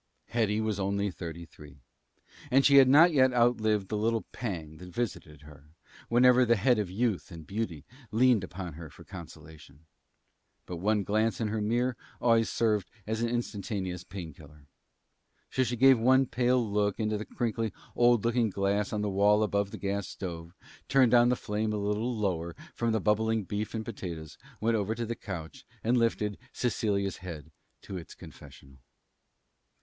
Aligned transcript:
Hetty 0.29 0.59
was 0.61 0.79
only 0.79 1.11
thirty 1.11 1.45
three, 1.45 1.83
and 2.49 2.65
she 2.65 2.77
had 2.77 2.89
not 2.89 3.13
yet 3.13 3.31
outlived 3.35 3.87
the 3.89 3.97
little 3.97 4.23
pang 4.31 4.77
that 4.77 4.89
visited 4.89 5.43
her 5.43 5.75
whenever 6.09 6.43
the 6.43 6.55
head 6.55 6.79
of 6.79 6.89
youth 6.89 7.29
and 7.29 7.45
beauty 7.45 7.85
leaned 8.09 8.43
upon 8.43 8.73
her 8.73 8.89
for 8.89 9.03
consolation. 9.03 9.85
But 10.65 10.77
one 10.77 11.03
glance 11.03 11.39
in 11.39 11.49
her 11.49 11.61
mirror 11.61 11.95
always 12.19 12.49
served 12.49 12.89
as 13.05 13.21
an 13.21 13.29
instantaneous 13.29 14.03
pain 14.03 14.33
killer. 14.33 14.65
So 15.51 15.61
she 15.63 15.75
gave 15.75 15.99
one 15.99 16.25
pale 16.25 16.67
look 16.67 16.99
into 16.99 17.19
the 17.19 17.23
crinkly 17.25 17.71
old 17.95 18.25
looking 18.25 18.49
glass 18.49 18.91
on 18.91 19.03
the 19.03 19.07
wall 19.07 19.43
above 19.43 19.69
the 19.69 19.77
gas 19.77 20.07
stove, 20.07 20.51
turned 20.89 21.11
down 21.11 21.29
the 21.29 21.35
flame 21.35 21.73
a 21.73 21.77
little 21.77 22.17
lower 22.17 22.55
from 22.73 22.91
the 22.91 22.99
bubbling 23.01 23.43
beef 23.43 23.75
and 23.75 23.85
potatoes, 23.85 24.39
went 24.59 24.75
over 24.75 24.95
to 24.95 25.05
the 25.05 25.13
couch, 25.15 25.63
and 25.83 25.95
lifted 25.95 26.39
Cecilia's 26.51 27.17
head 27.17 27.51
to 27.83 27.97
its 27.97 28.15
confessional. 28.15 28.79